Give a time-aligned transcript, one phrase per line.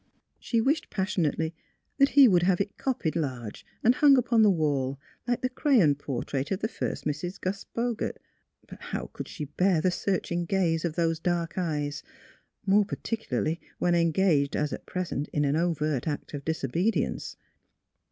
[0.39, 0.57] She.
[0.57, 4.17] AT THE PARSONAGE 227 wished passionately that he would have it copied large and hung
[4.17, 7.39] upon the wall, like the crayon portrait of the first Mrs.
[7.39, 8.17] Gus Bogert.
[8.67, 12.01] But, how could she bear the searching gaze of those dark eyes,
[12.65, 17.35] more particularly when engaged as at pres ent, in an overt act of disobedience.